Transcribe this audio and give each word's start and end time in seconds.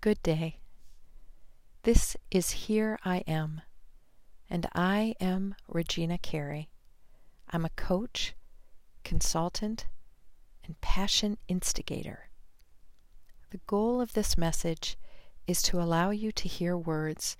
Good 0.00 0.22
day. 0.22 0.60
This 1.82 2.16
is 2.30 2.50
Here 2.52 3.00
I 3.04 3.24
Am, 3.26 3.62
and 4.48 4.68
I 4.72 5.16
am 5.20 5.56
Regina 5.66 6.18
Carey. 6.18 6.70
I'm 7.50 7.64
a 7.64 7.70
coach, 7.70 8.36
consultant, 9.02 9.86
and 10.64 10.80
passion 10.80 11.36
instigator. 11.48 12.30
The 13.50 13.58
goal 13.66 14.00
of 14.00 14.12
this 14.12 14.38
message 14.38 14.96
is 15.48 15.62
to 15.62 15.82
allow 15.82 16.10
you 16.10 16.30
to 16.30 16.46
hear 16.46 16.78
words 16.78 17.36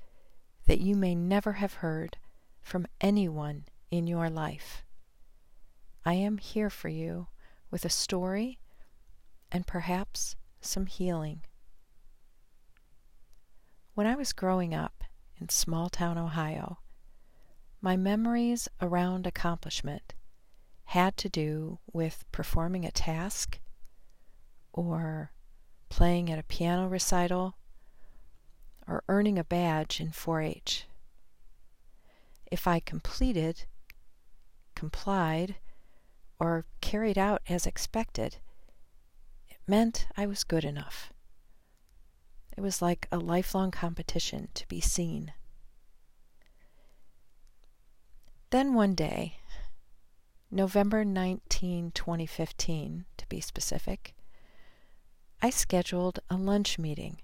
that 0.67 0.81
you 0.81 0.97
may 0.97 1.15
never 1.15 1.53
have 1.53 1.75
heard 1.75 2.17
from 2.61 2.89
anyone 3.01 3.67
in 3.93 4.09
your 4.09 4.29
life. 4.29 4.85
I 6.05 6.15
am 6.15 6.39
here 6.39 6.71
for 6.71 6.89
you 6.89 7.29
with 7.71 7.85
a 7.85 7.89
story 7.89 8.59
and 9.53 9.65
perhaps 9.65 10.35
some 10.61 10.87
healing. 10.87 11.43
When 13.99 14.07
I 14.07 14.15
was 14.15 14.33
growing 14.33 14.77
up 14.77 15.03
in 15.41 15.49
small 15.49 15.89
town 15.89 16.19
Ohio, 16.19 16.79
my 17.81 17.97
memories 17.97 18.69
around 18.81 19.27
accomplishment 19.27 20.15
had 20.85 21.17
to 21.17 21.29
do 21.29 21.81
with 21.93 22.25
performing 22.31 22.85
a 22.85 22.93
task 22.93 23.59
or 24.73 25.33
playing 25.89 26.31
at 26.31 26.39
a 26.39 26.45
piano 26.45 26.87
recital 26.87 27.57
or 28.87 29.03
earning 29.09 29.37
a 29.37 29.43
badge 29.43 30.01
in 30.01 30.13
4 30.13 30.43
H. 30.43 30.85
If 32.53 32.69
I 32.69 32.79
completed, 32.79 33.65
complied, 34.77 35.57
or 36.39 36.67
carried 36.81 37.19
out 37.19 37.43
as 37.49 37.67
expected, 37.67 38.37
it 39.49 39.59
meant 39.67 40.07
I 40.17 40.27
was 40.27 40.45
good 40.45 40.65
enough. 40.65 41.13
It 42.59 42.63
was 42.63 42.83
like 42.83 43.07
a 43.13 43.19
lifelong 43.19 43.71
competition 43.71 44.49
to 44.55 44.67
be 44.67 44.81
seen. 44.81 45.33
Then 48.51 48.75
one 48.75 48.97
day, 48.97 49.37
November 50.51 51.05
19, 51.05 51.93
2015, 51.93 53.05
to 53.17 53.27
be 53.29 53.41
specific, 53.41 54.13
I 55.41 55.51
scheduled 55.51 56.19
a 56.29 56.35
lunch 56.35 56.81
meeting 56.81 57.19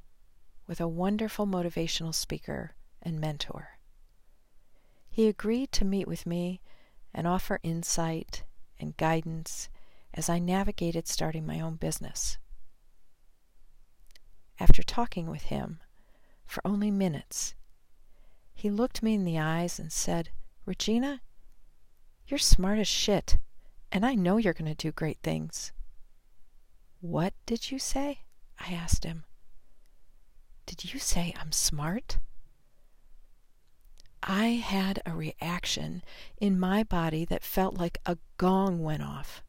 with 0.68 0.80
a 0.80 0.86
wonderful 0.86 1.48
motivational 1.48 2.14
speaker 2.14 2.76
and 3.02 3.18
mentor. 3.18 3.80
He 5.10 5.26
agreed 5.26 5.72
to 5.72 5.84
meet 5.84 6.06
with 6.06 6.26
me 6.26 6.60
and 7.12 7.26
offer 7.26 7.58
insight 7.64 8.44
and 8.78 8.96
guidance 8.96 9.68
as 10.14 10.28
I 10.28 10.38
navigated 10.38 11.08
starting 11.08 11.44
my 11.44 11.58
own 11.58 11.74
business. 11.74 12.38
After 14.60 14.82
talking 14.82 15.28
with 15.28 15.44
him 15.44 15.80
for 16.46 16.62
only 16.64 16.90
minutes, 16.90 17.54
he 18.54 18.70
looked 18.70 19.02
me 19.02 19.14
in 19.14 19.24
the 19.24 19.38
eyes 19.38 19.78
and 19.78 19.92
said, 19.92 20.30
Regina, 20.64 21.20
you're 22.26 22.38
smart 22.38 22.78
as 22.78 22.88
shit, 22.88 23.38
and 23.90 24.06
I 24.06 24.14
know 24.14 24.36
you're 24.36 24.54
going 24.54 24.72
to 24.72 24.74
do 24.74 24.92
great 24.92 25.18
things. 25.22 25.72
What 27.00 27.34
did 27.46 27.70
you 27.70 27.78
say? 27.78 28.20
I 28.58 28.72
asked 28.72 29.04
him. 29.04 29.24
Did 30.66 30.94
you 30.94 31.00
say 31.00 31.34
I'm 31.38 31.52
smart? 31.52 32.18
I 34.22 34.46
had 34.46 35.02
a 35.04 35.12
reaction 35.12 36.02
in 36.38 36.58
my 36.58 36.82
body 36.82 37.26
that 37.26 37.42
felt 37.42 37.74
like 37.74 37.98
a 38.06 38.16
gong 38.38 38.82
went 38.82 39.02
off. 39.02 39.42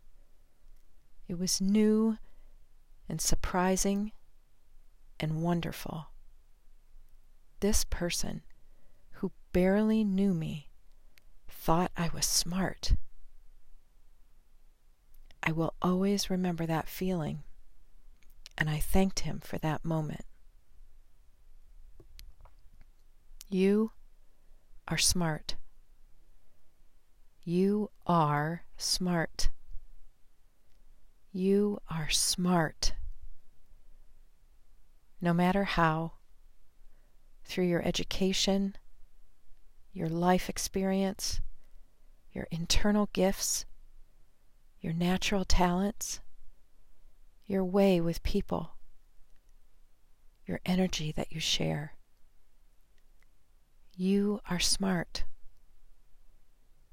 It 1.29 1.39
was 1.39 1.61
new 1.61 2.17
and 3.07 3.21
surprising 3.21 4.11
and 5.19 5.41
wonderful. 5.41 6.07
This 7.59 7.83
person, 7.83 8.43
who 9.11 9.31
barely 9.53 10.03
knew 10.03 10.33
me, 10.33 10.69
thought 11.47 11.91
I 11.95 12.09
was 12.13 12.25
smart. 12.25 12.93
I 15.41 15.51
will 15.51 15.73
always 15.81 16.29
remember 16.29 16.65
that 16.65 16.89
feeling, 16.89 17.43
and 18.57 18.69
I 18.69 18.79
thanked 18.79 19.19
him 19.19 19.39
for 19.39 19.57
that 19.59 19.85
moment. 19.85 20.25
You 23.49 23.91
are 24.87 24.97
smart. 24.97 25.55
You 27.43 27.91
are 28.07 28.63
smart. 28.75 29.49
You 31.31 31.79
are 31.89 32.09
smart. 32.09 32.93
No 35.25 35.33
matter 35.33 35.63
how, 35.63 36.11
through 37.45 37.65
your 37.65 37.81
education, 37.81 38.75
your 39.91 40.07
life 40.07 40.51
experience, 40.51 41.41
your 42.31 42.45
internal 42.51 43.09
gifts, 43.11 43.65
your 44.79 44.93
natural 44.93 45.43
talents, 45.43 46.19
your 47.47 47.65
way 47.65 47.99
with 47.99 48.21
people, 48.21 48.75
your 50.45 50.59
energy 50.63 51.11
that 51.13 51.31
you 51.31 51.39
share. 51.39 51.93
You 53.95 54.41
are 54.47 54.59
smart. 54.59 55.23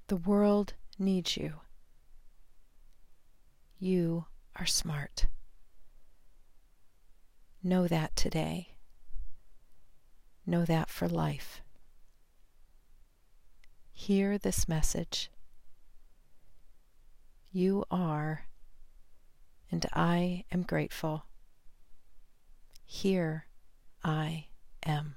The 0.07 0.17
world 0.17 0.73
needs 0.99 1.37
you. 1.37 1.61
You 3.79 4.25
are 4.57 4.65
smart. 4.65 5.27
Know 7.63 7.87
that 7.87 8.17
today. 8.17 8.71
Know 10.45 10.65
that 10.65 10.91
for 10.91 11.09
life. 11.09 11.61
Hear 13.93 14.37
this 14.37 14.69
message. 14.69 15.31
You 17.53 17.85
are, 17.89 18.47
and 19.71 19.87
I 19.93 20.45
am 20.51 20.63
grateful. 20.63 21.27
Here 22.85 23.47
I 24.03 24.47
am. 24.85 25.15